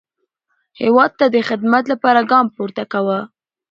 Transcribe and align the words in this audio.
هیواد 0.81 1.11
ته 1.19 1.25
د 1.35 1.37
خدمت 1.49 1.83
لپاره 1.93 2.19
ګام 2.31 2.45
پورته 2.55 2.83
کاوه. 2.91 3.19